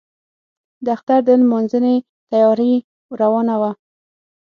د 0.83 0.87
اختر 0.95 1.19
د 1.27 1.29
لمانځنې 1.41 1.95
تیاري 2.29 2.73
روانه 3.19 3.55
وه. 3.61 3.71